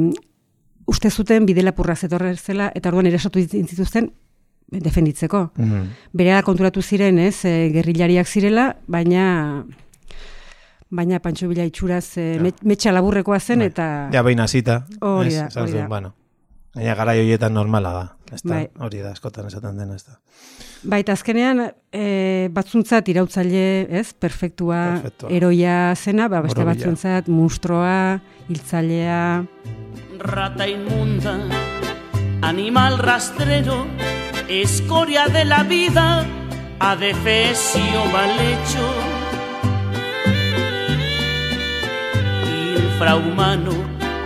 uste 0.87 1.11
zuten 1.11 1.47
bidelapurra 1.47 1.97
zetorre 1.97 2.35
zela, 2.37 2.71
eta 2.75 2.89
orduan 2.89 3.07
erasatu 3.07 3.41
zituzten 3.43 4.11
defenditzeko. 4.71 5.51
Mm. 5.57 5.83
Berea 6.13 6.43
konturatu 6.43 6.83
ziren, 6.83 7.19
ez, 7.19 7.45
e, 7.45 7.71
gerrilariak 7.75 8.27
zirela, 8.27 8.77
baina 8.87 9.65
baina 10.91 11.19
Pantxo 11.21 11.49
Bila 11.51 11.65
itxuraz 11.67 12.17
e, 12.19 12.39
met- 12.43 12.63
metxa 12.63 12.93
laburrekoa 12.93 13.39
zen, 13.41 13.59
Bai. 13.59 13.67
eta 13.73 13.87
Ja, 14.13 14.23
behin 14.23 14.41
hasita. 14.41 14.87
Hori 15.01 15.35
da, 15.35 15.49
hori 15.61 15.73
da. 15.73 15.87
Bueno, 15.89 16.15
Gaina 16.77 16.95
garai 16.95 17.19
horietan 17.23 17.55
normala 17.57 17.93
da. 17.95 18.05
Ez 18.35 18.43
da, 18.43 18.53
Bai. 18.57 18.67
hori 18.85 19.01
da, 19.01 19.13
eskotan 19.17 19.47
esaten 19.49 19.79
dena, 19.79 19.95
ez 19.97 20.05
da. 20.05 20.19
baita 20.87 21.15
azkenean 21.17 21.63
e, 21.95 22.49
batzuntzat 22.53 23.09
irautzaile, 23.09 23.63
ez, 24.01 24.13
perfektua, 24.13 24.81
Perfektua. 25.01 25.31
eroia 25.35 25.95
zena, 25.97 26.27
ba, 26.29 26.43
beste 26.45 26.59
Borobila. 26.61 26.75
batzuntzat 26.75 27.29
mustroa, 27.33 28.21
hiltzailea, 28.51 29.45
rata 30.21 30.67
inmunda, 30.69 31.37
animal 32.43 32.99
rastrero, 32.99 33.87
escoria 34.49 35.27
de 35.29 35.45
la 35.45 35.63
vida, 35.65 36.27
adefesio 36.81 38.05
mal 38.13 38.31
hecho, 38.51 38.87
infrahumano, 42.85 43.73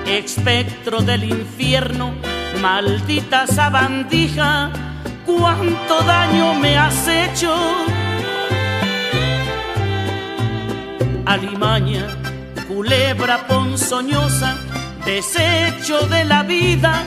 espectro 0.06 1.00
del 1.00 1.24
infierno, 1.24 2.12
maldita 2.60 3.46
sabandija, 3.46 4.70
cuánto 5.26 6.02
daño 6.02 6.54
me 6.54 6.76
has 6.76 7.08
hecho. 7.08 7.54
alimaña, 11.30 12.06
culebra 12.66 13.46
ponzoñosa, 13.46 14.56
desecho 15.04 16.08
de 16.08 16.24
la 16.24 16.42
vida, 16.42 17.04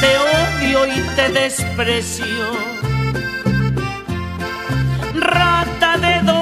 te 0.00 0.12
odio 0.16 0.86
y 0.86 1.00
te 1.14 1.28
desprecio. 1.28 2.46
Rata 5.14 5.98
de 5.98 6.14
dos 6.22 6.35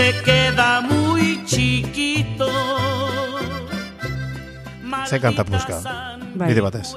se 0.00 0.22
queda 0.24 0.80
muy 0.80 1.44
chiquito. 1.44 2.48
Ze 5.06 5.20
kanta 5.20 5.44
puska. 5.44 5.76
Bai. 6.34 6.48
Bide 6.48 6.60
batez. 6.60 6.94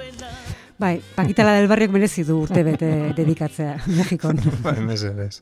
bai, 0.78 1.02
Pakitala 1.16 1.54
del 1.58 1.68
Barriok 1.68 1.92
merezi 1.92 2.24
du 2.24 2.38
urte 2.44 2.64
bete 2.64 2.90
dedikatzea, 3.20 3.78
Mexikon. 3.88 4.40
Bai, 4.64 4.80
mesedez. 4.82 5.42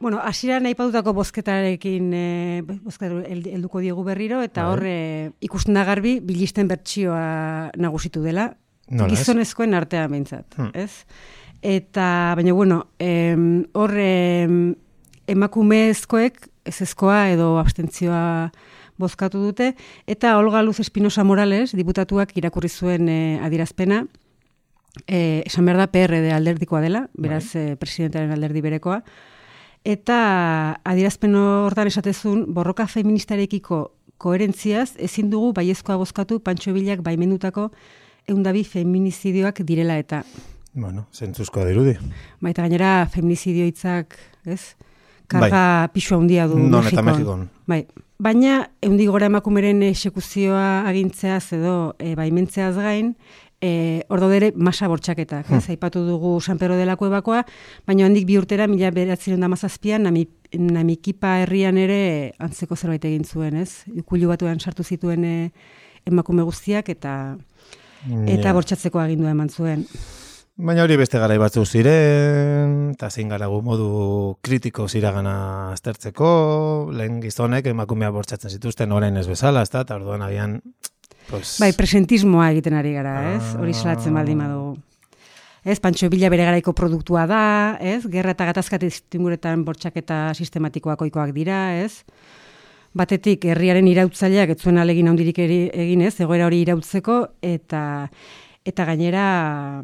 Bueno, 0.00 0.18
hasieran 0.20 0.66
aipatutako 0.68 1.12
bozketarekin 1.16 2.10
e, 2.12 2.62
bozketa 2.84 3.22
hel- 3.28 3.46
helduko 3.54 3.80
diegu 3.80 4.04
berriro 4.04 4.40
eta 4.44 4.64
Bai. 4.64 4.72
hor 4.72 4.82
e, 4.86 4.96
ikusten 5.40 5.74
da 5.78 5.84
garbi 5.88 6.18
bilisten 6.20 6.68
bertsioa 6.68 7.70
nagusitu 7.80 8.22
dela. 8.24 8.50
Nola 8.90 9.12
ez? 9.12 9.18
Gizonezkoen 9.18 9.74
artean 9.74 10.10
behintzat, 10.12 10.56
Hmm. 10.58 10.70
ez? 10.74 11.04
Eta, 11.64 12.34
baina 12.36 12.52
bueno, 12.52 12.82
em, 12.98 13.64
hor 13.72 13.94
em, 13.96 14.74
emakumezkoek 15.30 16.48
ezezkoa 16.64 17.28
edo 17.34 17.54
abstentzioa 17.60 18.50
bozkatu 18.98 19.40
dute, 19.42 19.72
eta 20.06 20.36
Olga 20.38 20.62
Luz 20.62 20.78
Espinosa 20.80 21.24
Morales, 21.24 21.72
diputatuak 21.74 22.36
irakurri 22.38 22.70
zuen 22.70 23.08
e, 23.08 23.38
adirazpena, 23.42 24.04
e, 25.06 25.42
esan 25.44 25.66
behar 25.66 25.82
da 25.82 25.88
PRD 25.90 26.30
alderdikoa 26.32 26.80
dela, 26.84 27.08
beraz 27.18 27.56
e, 27.58 27.74
presidentearen 27.80 28.32
alderdi 28.36 28.62
berekoa, 28.62 29.00
eta 29.84 30.18
adirazpen 30.86 31.34
hortan 31.34 31.90
esatezun, 31.90 32.46
borroka 32.54 32.86
feministarekiko 32.86 33.82
koherentziaz 34.18 34.94
ezin 35.02 35.28
dugu 35.32 35.52
baiezkoa 35.56 35.98
bozkatu 36.00 36.38
Pantxo 36.40 36.72
Bilak 36.72 37.02
baimendutako 37.04 37.70
eundabi 38.30 38.64
feminizidioak 38.64 39.60
direla 39.66 39.98
eta. 40.00 40.22
Bueno, 40.74 41.06
zentzuzkoa 41.12 41.66
dirudi. 41.68 41.98
Baita 42.42 42.64
gainera 42.64 43.06
feminizidio 43.12 43.66
hitzak, 43.68 44.16
ez? 44.46 44.74
Karga 45.28 45.88
pixua 45.94 46.18
handia 46.18 46.46
du 46.48 46.58
Non 46.58 46.86
eta 46.86 47.02
Mexikon. 47.02 47.48
Bai. 47.66 47.84
Baina, 48.18 48.70
eundik 48.84 49.08
gora 49.10 49.26
emakumeren 49.26 49.82
esekuzioa 49.82 50.84
agintzeaz 50.88 51.52
edo 51.56 51.94
e, 51.98 52.14
baimentzeaz 52.14 52.76
gain, 52.76 53.14
e, 53.60 54.04
ordo 54.08 54.28
dere 54.30 54.52
masa 54.54 54.86
bortxaketak, 54.88 55.50
ez? 55.56 55.64
Aipatu 55.72 56.04
dugu 56.06 56.36
San 56.40 56.58
Pedro 56.60 56.76
de 56.76 56.86
la 56.86 56.96
Cuevakoa, 56.96 57.42
baina 57.88 58.06
handik 58.06 58.26
bi 58.28 58.38
urtera, 58.38 58.68
mila 58.70 58.90
beratzen 58.94 59.40
da 59.40 59.48
mazazpian, 59.50 60.04
nami, 60.06 60.28
namikipa 60.54 61.40
herrian 61.42 61.78
ere 61.80 62.34
antzeko 62.38 62.76
zerbait 62.76 63.04
egin 63.04 63.24
zuen, 63.24 63.56
ez? 63.56 63.82
Ikulu 63.92 64.30
batuan 64.30 64.60
sartu 64.60 64.84
zituen 64.84 65.24
e, 65.24 65.36
emakume 66.06 66.44
guztiak 66.46 66.88
eta 66.88 67.36
eta 68.04 68.48
Ja. 68.48 68.52
bortxatzeko 68.52 69.00
agindua 69.00 69.30
eman 69.32 69.48
zuen. 69.48 69.86
Baina 70.54 70.84
hori 70.86 70.94
beste 70.94 71.18
garai 71.18 71.34
batzu 71.42 71.64
ziren, 71.66 72.92
eta 72.92 73.08
zein 73.10 73.28
garagu 73.32 73.56
modu 73.66 73.86
kritiko 74.46 74.84
ziragana 74.86 75.72
aztertzeko, 75.72 76.28
lehen 76.94 77.16
gizonek 77.24 77.66
emakumea 77.72 78.12
bortzatzen 78.14 78.52
zituzten 78.54 78.92
orain 78.94 79.16
ez 79.18 79.26
bezala, 79.26 79.64
ez 79.66 79.70
da, 79.72 79.82
eta 79.82 79.96
orduan 79.98 80.22
agian, 80.22 80.60
pues, 81.26 81.56
Bai, 81.58 81.72
presentismoa 81.74 82.52
egiten 82.52 82.74
ari 82.78 82.92
gara, 82.94 83.16
ez? 83.34 83.42
Hori 83.58 83.72
Ah. 83.74 83.80
salatzen 83.80 84.14
baldin 84.14 84.38
badugu. 84.38 84.76
Ez, 85.64 85.80
Pantxo 85.80 86.08
Bila 86.10 86.28
bere 86.30 86.44
garaiko 86.44 86.72
produktua 86.72 87.26
da, 87.26 87.76
ez? 87.80 88.06
Gerra 88.06 88.30
eta 88.36 88.44
gatazkat 88.44 88.84
tinguretan 89.08 89.64
bortxaketa 89.64 90.34
sistematikoak 90.34 91.02
oikoak 91.02 91.32
dira, 91.34 91.80
ez? 91.82 92.04
Batetik, 92.94 93.44
herriaren 93.44 93.88
irautzaileak 93.88 94.50
ez 94.50 94.60
zuen 94.62 94.78
alegin 94.78 95.08
handirik 95.08 95.38
eri- 95.38 95.70
egin, 95.72 96.02
ez? 96.02 96.20
Egoera 96.20 96.46
hori 96.46 96.60
irautzeko, 96.62 97.26
eta 97.42 98.08
eta 98.64 98.84
gainera 98.84 99.82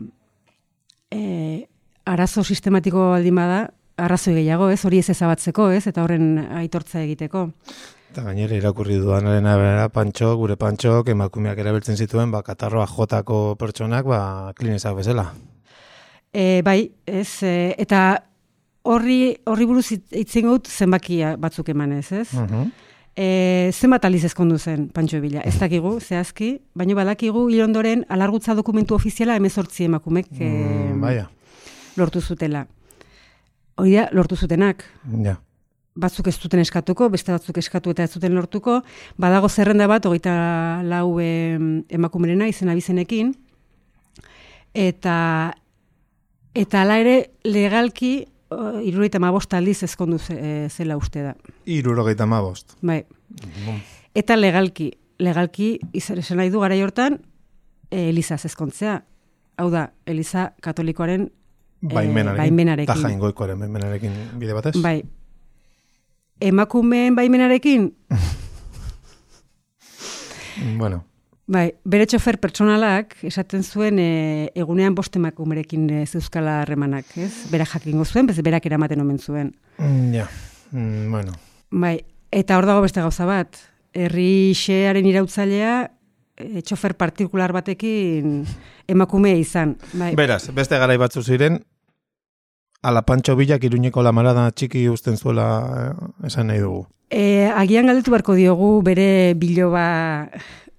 e, 1.11 1.67
arazo 2.07 2.45
sistematiko 2.45 3.11
baldin 3.13 3.35
bada, 3.39 3.61
arrazoi 4.01 4.35
gehiago, 4.39 4.71
ez? 4.73 4.81
Hori 4.85 4.99
ez 5.03 5.11
ezabatzeko, 5.13 5.71
ez? 5.77 5.87
Eta 5.91 6.03
horren 6.05 6.39
aitortza 6.63 7.03
egiteko. 7.03 7.51
Eta 8.11 8.25
gainera 8.27 8.57
irakurri 8.57 8.97
dudanaren 8.99 9.47
arabera, 9.47 9.89
pantxo, 9.95 10.33
gure 10.41 10.57
pantxok, 10.59 11.13
emakumeak 11.13 11.59
erabiltzen 11.63 11.97
zituen, 12.01 12.33
ba, 12.33 12.43
katarroa 12.43 12.87
jotako 12.91 13.55
pertsonak, 13.61 14.09
ba, 14.09 14.21
klinezak 14.59 14.97
bezala. 14.99 15.29
E, 16.33 16.63
bai, 16.67 16.91
ez, 17.07 17.43
e, 17.47 17.75
eta 17.79 18.25
horri, 18.83 19.37
horri 19.47 19.67
buruz 19.69 19.87
hitz- 19.93 20.17
egingo 20.25 20.57
dut 20.59 20.71
zenbakia 20.71 21.37
batzuk 21.39 21.69
emanez, 21.69 22.11
ez? 22.13 22.29
Mhm. 22.35 22.71
E, 23.17 23.71
zenbat 23.75 24.05
aliz 24.07 24.23
ezkondu 24.25 24.57
zen 24.59 24.89
Pantxo 24.95 25.19
Bila, 25.21 25.41
ez 25.45 25.57
dakigu, 25.59 25.97
zehazki, 26.01 26.61
baina 26.75 26.95
badakigu 26.95 27.49
hil 27.51 27.65
ondoren 27.65 28.05
alargutza 28.09 28.55
dokumentu 28.55 28.95
ofiziala 28.95 29.37
emezortzi 29.37 29.85
emakumek 29.85 30.29
e, 30.39 30.49
Mm, 30.51 31.01
Baia, 31.03 31.29
lortu 31.97 32.21
zutela. 32.21 32.67
Hori 33.77 33.95
da, 33.97 34.09
lortu 34.13 34.37
zutenak. 34.37 34.85
ja. 35.25 35.39
Batzuk 36.01 36.29
ez 36.31 36.37
zuten 36.39 36.61
eskatuko, 36.63 37.09
beste 37.11 37.33
batzuk 37.33 37.57
eskatu 37.59 37.91
eta 37.91 38.05
ez 38.05 38.13
zuten 38.15 38.33
lortuko. 38.33 38.77
Badago 39.19 39.49
zerrenda 39.49 39.89
bat, 39.91 40.07
hogeita 40.07 40.83
lau 40.87 41.19
em, 41.21 41.83
emakumerena 41.91 42.47
izena 42.49 42.75
bizenekin. 42.79 43.35
Eta, 44.73 45.53
eta 46.55 46.83
ala 46.83 46.99
ere 47.03 47.17
legalki 47.45 48.29
irurogeita 48.83 49.19
mabost 49.23 49.55
aldiz 49.55 49.83
ezkondu 49.83 50.19
ze- 50.19 50.39
e, 50.65 50.69
zela 50.69 50.97
uste 50.97 51.23
da. 51.23 51.35
Irurogeita 51.67 52.27
mabost. 52.27 52.75
Bai. 52.83 53.05
Eta 54.15 54.37
legalki, 54.37 54.91
legalki 55.19 55.79
izan 55.93 56.19
esan 56.19 56.37
nahi 56.41 56.51
du 56.51 56.61
garai 56.61 56.81
hortan 56.83 57.21
e, 57.91 58.09
Elizaz 58.11 58.45
ezkontzea. 58.45 59.05
Hau 59.59 59.71
da, 59.71 59.93
Eliza 60.07 60.53
katolikoaren 60.61 61.31
Baimenarekin. 61.83 62.43
baimenarekin. 62.43 62.95
Ta 62.95 63.01
jaingoikoaren 63.09 63.59
baimenarekin 63.59 64.13
bide 64.39 64.53
batez. 64.55 64.75
Bai. 64.83 65.03
Emakumeen 66.41 67.15
baimenarekin, 67.15 67.91
Bueno, 70.79 71.05
Bai, 71.51 71.65
bere 71.83 72.05
txofer 72.07 72.37
pertsonalak 72.39 73.17
esaten 73.27 73.65
zuen 73.67 73.99
e, 73.99 74.11
egunean 74.55 74.95
bost 74.95 75.17
emakumerekin 75.19 75.89
e, 75.91 76.03
zeuzkala 76.07 76.61
harremanak, 76.63 77.09
ez? 77.19 77.33
Berak 77.51 77.73
jakingo 77.73 78.05
zuen, 78.07 78.29
bez 78.29 78.37
berak 78.47 78.69
eramaten 78.71 79.03
omen 79.03 79.19
zuen. 79.19 79.51
Mm, 79.79 80.13
ja, 80.15 80.29
mm, 80.71 81.09
bueno. 81.11 81.35
Bai, 81.75 81.97
eta 82.31 82.59
hor 82.59 82.69
dago 82.71 82.85
beste 82.85 83.03
gauza 83.03 83.27
bat. 83.27 83.59
Herri 83.91 84.53
xearen 84.55 85.09
irautzailea 85.11 85.75
e, 86.39 86.63
txofer 86.63 86.95
partikular 86.95 87.51
batekin 87.57 88.45
emakume 88.87 89.35
izan. 89.41 89.75
Bai, 89.99 90.15
Beraz, 90.15 90.45
beste 90.55 90.79
garai 90.79 91.01
batzu 91.03 91.27
ziren, 91.27 91.59
ala 92.87 93.03
Pancho 93.03 93.35
Villak 93.35 93.67
iruñeko 93.67 94.07
lamarada 94.07 94.47
txiki 94.55 94.87
uzten 94.89 95.19
zuela 95.19 95.51
esan 96.23 96.47
nahi 96.47 96.63
dugu. 96.63 96.87
e, 97.11 97.51
agian 97.51 97.91
galdetu 97.91 98.13
beharko 98.15 98.39
diogu 98.39 98.83
bere 98.87 99.35
biloba 99.35 100.31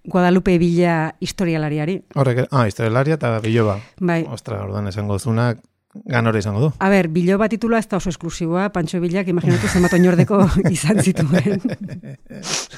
Guadalupe 0.03 0.58
Bila 0.58 1.15
historialariari. 1.20 2.01
Horrek, 2.15 2.48
ah, 2.51 2.65
historialaria 2.67 3.15
eta 3.20 3.39
biloba. 3.39 3.79
Bai, 4.00 4.24
Ostra, 4.27 4.63
ordan 4.63 4.88
esango 4.89 5.20
zunak, 5.20 5.60
ganore 6.05 6.39
izango 6.39 6.60
du. 6.62 6.70
A 6.79 6.89
ber, 6.89 7.08
biloba 7.13 7.48
titula 7.50 7.77
ez 7.79 7.88
da 7.88 7.98
oso 7.98 8.10
esklusiboa, 8.10 8.70
Pantxo 8.74 9.00
Bilak 9.03 9.27
imaginatu 9.27 9.67
zenbat 9.67 9.93
oinordeko 9.93 10.39
izan 10.72 11.01
zituen. 11.03 11.62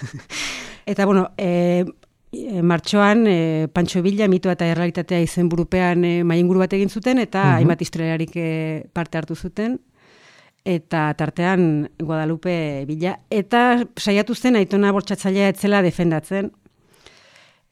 eta, 0.92 1.06
bueno, 1.06 1.30
e, 1.38 1.86
martxoan, 2.62 3.25
e, 3.27 3.68
Pantxo 3.72 4.01
Bila, 4.03 4.27
mitoa 4.27 4.58
eta 4.58 4.68
errealitatea 4.68 5.22
izen 5.24 5.48
burupean 5.50 6.03
e, 6.03 6.13
mainguru 6.27 6.60
bat 6.65 6.74
egin 6.74 6.89
zuten, 6.89 7.20
eta 7.24 7.44
Mhm. 7.44 7.56
hainbat 7.62 7.82
historialarik 7.82 8.32
e, 8.36 8.50
parte 8.94 9.18
hartu 9.18 9.36
zuten, 9.36 9.80
eta 10.65 11.13
tartean 11.13 11.89
Guadalupe 12.00 12.84
Bila. 12.88 13.18
Eta 13.30 13.84
saiatu 14.00 14.34
zen 14.36 14.56
aitona 14.56 14.92
bortxatzailea 14.92 15.50
etzela 15.53 15.82
defendatzen, 15.84 16.51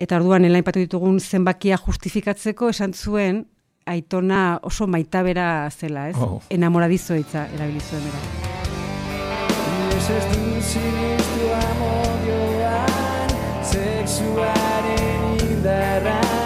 Eta 0.02 0.18
orduan 0.18 0.48
elain 0.48 0.66
patu 0.66 0.82
ditugun 0.82 1.20
zenbakia 1.22 1.78
justifikatzeko 1.78 2.72
esan 2.74 2.96
zuen 2.98 3.44
aitona 3.86 4.58
oso 4.66 4.88
maitabera 4.90 5.70
zela, 5.70 6.08
ez? 6.10 6.18
Oh. 6.18 6.42
Enamoradizo 6.50 7.14
hitza 7.20 7.46
erabili 7.54 7.82
zuen 7.86 8.02
bera. 8.10 8.20
Sexuaren 13.72 15.38
indarrak 15.46 16.41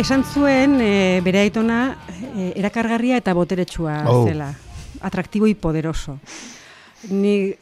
Esan 0.00 0.22
zuen 0.24 0.78
e, 0.80 1.20
bere 1.24 1.42
aitona 1.44 1.80
e, 2.08 2.52
erakargarria 2.56 3.18
eta 3.20 3.34
boteretsua 3.36 3.98
Oh. 4.08 4.24
zela. 4.26 4.54
Atraktibo 5.00 5.46
y 5.46 5.54
poderoso. 5.54 6.18
Ni 7.10 7.54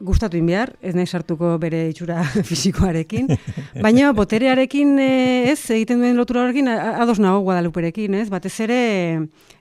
gustatu 0.00 0.40
behar, 0.44 0.72
ez 0.82 0.94
nahi 0.96 1.06
sartuko 1.06 1.58
bere 1.62 1.88
itxura 1.90 2.24
fisikoarekin, 2.50 3.28
baina 3.84 4.12
boterearekin 4.16 4.96
e, 4.98 5.10
ez 5.52 5.60
egiten 5.70 6.00
duen 6.00 6.16
lotura 6.16 6.42
horrekin 6.42 6.68
ados 6.72 7.18
nago 7.20 7.44
Guadaluperekin, 7.44 8.14
ez? 8.14 8.28
Batez 8.32 8.58
ere, 8.64 8.80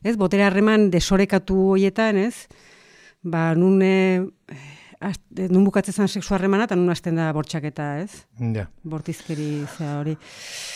ez, 0.04 0.16
botere 0.18 0.48
harreman 0.48 0.90
desorekatu 0.92 1.76
hoietan, 1.76 2.18
ez? 2.18 2.48
Ba, 3.22 3.52
nun 3.54 3.84
nun 5.02 5.64
bukatzen 5.66 5.96
zen 5.96 6.10
sexu 6.10 6.36
harremana 6.36 6.68
eta 6.68 6.76
nun 6.78 6.92
hasten 6.94 7.18
da 7.18 7.32
bortxaketa, 7.34 7.88
ez? 8.04 8.26
Ja. 8.56 8.68
Bortizkeri 8.84 9.66
zea 9.66 9.96
hori. 10.00 10.16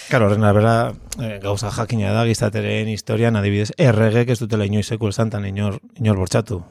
Karo, 0.09 0.29
horren 0.29 0.43
arabera, 0.43 0.93
eh, 1.21 1.37
gauza 1.43 1.69
jakina 1.75 2.13
da, 2.15 2.25
gizateren 2.25 2.89
historian, 2.89 3.37
adibidez, 3.37 3.71
erregek 3.77 4.33
ez 4.33 4.39
dutela 4.41 4.65
inoiz 4.65 4.87
sekul 4.87 5.13
santan 5.13 5.45
inor, 5.45 5.79
inor 6.01 6.17
bortxatu. 6.17 6.63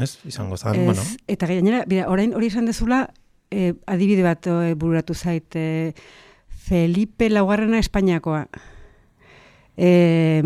Ez? 0.00 0.18
Izango 0.26 0.56
zan, 0.56 0.80
Ez, 0.80 0.86
bueno. 0.86 1.02
Eta 1.28 1.46
gainera, 1.46 1.84
bira, 1.86 2.08
orain 2.10 2.34
hori 2.34 2.48
esan 2.50 2.66
dezula, 2.66 3.04
e, 3.50 3.74
adibide 3.86 4.24
bat 4.24 4.46
e, 4.48 4.74
bururatu 4.74 5.14
zait, 5.14 5.54
e, 5.54 5.92
Felipe 6.48 7.28
laugarrena 7.28 7.78
Espainiakoa. 7.78 8.46
E, 9.76 10.40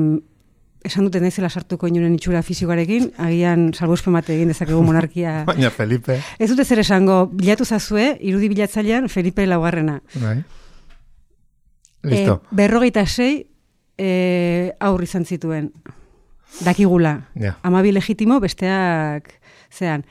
esan 0.89 1.07
duten 1.09 1.25
naizela 1.25 1.51
sartuko 1.53 1.89
inoren 1.89 2.15
itxura 2.17 2.41
fisikoarekin, 2.45 3.13
agian 3.21 3.69
salbuespen 3.77 4.15
bat 4.17 4.29
egin 4.33 4.53
dezakegu 4.53 4.81
monarkia. 4.85 5.43
Baina 5.51 5.71
Felipe. 5.75 6.19
Ez 6.39 6.49
dute 6.51 6.65
zer 6.65 6.83
esango, 6.85 7.27
bilatu 7.33 7.67
zazue, 7.69 8.15
irudi 8.25 8.49
bilatzailean 8.53 9.09
Felipe 9.13 9.47
laugarrena. 9.47 9.99
Bai. 10.23 10.39
Listo. 12.09 12.39
E, 12.41 12.57
berrogeita 12.61 13.05
sei 13.07 13.33
e, 13.99 14.73
aurri 14.81 15.09
izan 15.11 15.27
zituen. 15.27 15.73
Dakigula. 16.65 17.19
Ja. 17.37 17.59
Amabi 17.67 17.93
legitimo 17.93 18.39
besteak 18.41 19.35
zean. 19.75 20.07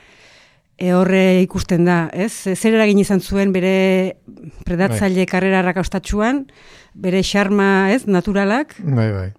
E, 0.77 0.91
horre 0.93 1.41
ikusten 1.41 1.87
da, 1.87 2.03
ez? 2.13 2.45
Zer 2.53 2.75
eragin 2.77 2.99
izan 3.01 3.23
zuen 3.23 3.49
bere 3.55 4.19
predatzaile 4.67 5.25
karrera 5.25 5.63
rakastatxuan, 5.65 6.43
bere 6.93 7.23
xarma, 7.25 7.89
ez, 7.95 8.03
naturalak, 8.05 8.77
Bai, 8.85 9.09
bai. 9.15 9.29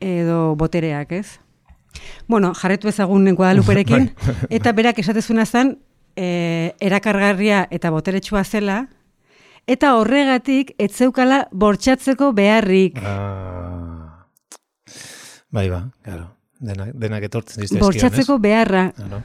Edo 0.00 0.54
botereak, 0.56 1.12
ez? 1.12 1.38
Bueno, 2.28 2.52
jarretu 2.54 2.88
ezagun 2.88 3.34
Guadaluperekin, 3.34 4.10
eta 4.50 4.72
berak 4.72 4.98
esatezuna 4.98 5.46
zen, 5.46 5.78
e, 6.16 6.74
erakargarria 6.80 7.66
eta 7.70 7.90
boteretsua 7.90 8.44
zela, 8.44 8.86
eta 9.66 9.94
horregatik 9.96 10.74
etzeukala 10.78 11.46
bortxatzeko 11.52 12.32
beharrik. 12.32 12.98
Ah. 13.04 14.26
Bai, 15.50 15.68
ba, 15.70 15.88
claro. 16.02 16.34
Denak, 16.58 16.90
denak 16.98 17.22
etortzen 17.28 17.62
dizte 17.62 17.78
Bortxatzeko 17.78 18.38
beharra 18.42 18.88
Claro. 18.96 19.20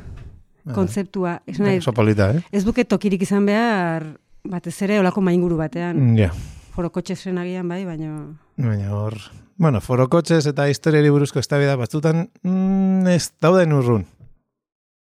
kontzeptua. 0.76 1.42
Ez, 1.48 1.58
nahi, 1.60 1.80
eh? 1.82 2.42
ez 2.52 2.64
duke 2.64 2.86
tokirik 2.86 3.26
izan 3.26 3.46
behar, 3.46 4.06
batez 4.46 4.76
ere, 4.86 5.00
olako 5.02 5.22
mainguru 5.22 5.58
batean. 5.58 5.98
Mm, 5.98 6.18
Ja. 6.18 6.32
Forokotxesen 6.74 7.38
agian 7.38 7.70
bai, 7.70 7.84
baina... 7.86 8.10
Baina 8.58 8.94
hor... 8.98 9.18
Bueno, 9.62 9.78
forokotxez 9.86 10.48
eta 10.50 10.66
historiari 10.72 11.12
buruzko 11.14 11.38
eztabaida 11.38 11.76
batzutan 11.78 12.26
mm, 12.42 13.06
ez 13.14 13.30
dauden 13.42 13.76
urrun. 13.78 14.08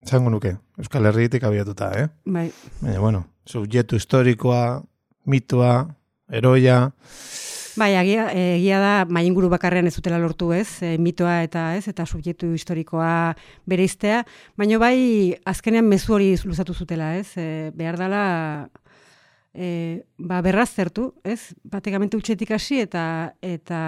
Zango 0.08 0.32
nuke, 0.32 0.54
Euskal 0.80 1.10
Herritik 1.10 1.44
abiatuta, 1.44 1.90
eh? 2.00 2.06
Bai, 2.24 2.46
Baina, 2.80 3.00
bueno, 3.04 3.20
subjektu 3.44 4.00
historikoa, 4.00 4.80
mitua, 5.28 5.74
eroia... 6.32 6.86
bai 7.76 7.94
agia, 7.96 8.26
egia 8.32 8.80
da 8.80 8.94
mainguru 9.08 9.48
bakarrean 9.52 9.86
ez 9.88 9.94
dutela 9.94 10.18
lortu 10.18 10.50
ez, 10.52 10.80
e, 10.82 10.96
mitoa 10.98 11.42
eta 11.44 11.74
ez, 11.76 11.86
eta 11.88 12.04
subjektu 12.08 12.50
historikoa 12.56 13.36
bereiztea, 13.68 14.24
baina 14.56 14.80
bai 14.80 15.36
azkenean 15.48 15.86
mezu 15.88 16.16
hori 16.16 16.34
luzatu 16.44 16.74
zutela 16.74 17.14
ez, 17.20 17.36
e, 17.36 17.70
behar 17.76 18.00
dela 18.00 18.24
e, 19.54 20.02
ba, 20.18 20.40
berraztertu, 20.42 21.14
ez? 21.24 21.52
Batekamente 21.62 22.18
utxetik 22.18 22.52
hasi 22.56 22.80
eta 22.80 23.34
eta 23.42 23.80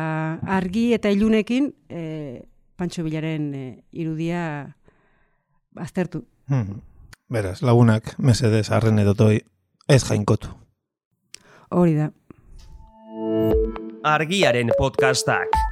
argi 0.46 0.92
eta 0.96 1.10
ilunekin 1.10 1.72
e, 1.88 2.42
Pantxo 2.76 3.04
Bilaren 3.06 3.52
e, 3.54 3.66
irudia 3.92 4.42
aztertu. 5.76 6.24
Hmm. 6.50 6.82
Beraz, 7.32 7.62
lagunak, 7.64 8.14
mesedez, 8.18 8.68
arren 8.70 8.98
edotoi, 9.00 9.40
ez 9.88 10.02
jainkotu. 10.04 10.52
Hori 11.72 11.96
da. 11.96 12.10
Argiaren 14.04 14.72
podcastak. 14.76 15.71